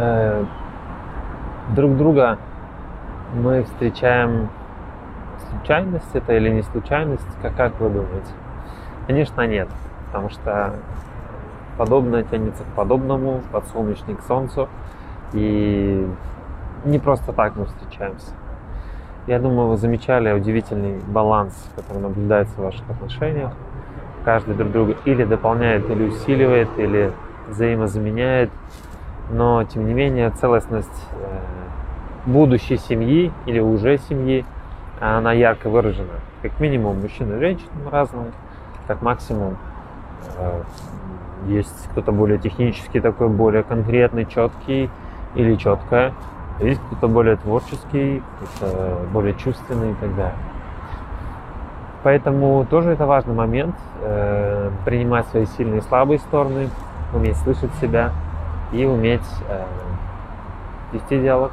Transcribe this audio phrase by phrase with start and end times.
[0.00, 0.44] э,
[1.74, 2.38] друг друга
[3.34, 4.48] мы встречаем
[5.50, 8.32] случайность это или не случайность, как, как вы думаете?
[9.06, 9.68] Конечно, нет,
[10.06, 10.74] потому что
[11.76, 14.68] подобное тянется к подобному, подсолнечник к солнцу,
[15.32, 16.06] и
[16.84, 18.32] не просто так мы встречаемся.
[19.26, 23.52] Я думаю, вы замечали удивительный баланс, который наблюдается в ваших отношениях.
[24.24, 27.12] Каждый друг друга или дополняет, или усиливает, или
[27.48, 28.50] взаимозаменяет.
[29.30, 31.38] Но, тем не менее, целостность э,
[32.26, 34.44] будущей семьи или уже семьи,
[35.00, 36.08] она ярко выражена.
[36.42, 38.32] Как минимум, мужчина и женщина разные,
[38.86, 39.56] как максимум
[40.36, 40.62] э,
[41.46, 44.90] есть кто-то более технический, такой более конкретный, четкий
[45.34, 46.12] или четкая.
[46.58, 50.34] Есть кто-то более творческий, кто-то более чувственный и так далее.
[52.02, 56.68] Поэтому тоже это важный момент, э, принимать свои сильные и слабые стороны,
[57.14, 58.12] уметь слышать себя
[58.72, 59.64] и уметь э,
[60.92, 61.52] вести диалог.